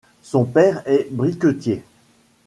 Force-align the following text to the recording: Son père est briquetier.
Son 0.23 0.45
père 0.45 0.81
est 0.87 1.09
briquetier. 1.11 1.83